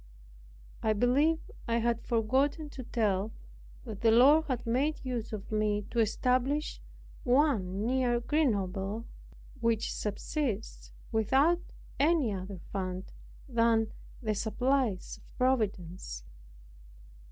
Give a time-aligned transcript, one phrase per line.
[0.81, 3.31] I believe I had forgotten to tell,
[3.85, 6.81] that the Lord had made use of me to establish
[7.23, 9.05] one near Grenoble,
[9.59, 11.59] which subsists without
[11.99, 13.11] any other fund
[13.47, 13.91] than
[14.23, 16.23] the supplies of Providence.